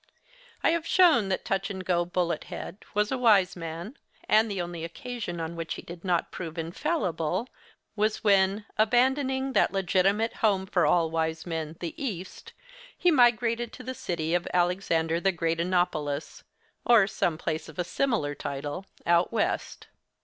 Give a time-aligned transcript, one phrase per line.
[0.63, 4.59] I have shown that Touch and go Bullet head was a wise man; and the
[4.59, 7.47] only occasion on which he did not prove infallible,
[7.95, 12.53] was when, abandoning that legitimate home for all wise men, the East,
[12.97, 16.41] he migrated to the city of Alexander the Great o nopolis,
[16.83, 19.85] or some place of a similar title, out West.